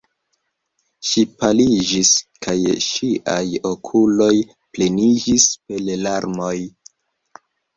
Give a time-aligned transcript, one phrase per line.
[1.09, 2.13] Ŝi paliĝis,
[2.47, 2.55] kaj
[2.87, 4.33] ŝiaj okuloj
[4.79, 6.53] pleniĝis per larmoj.